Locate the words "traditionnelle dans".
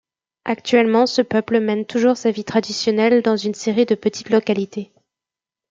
2.43-3.37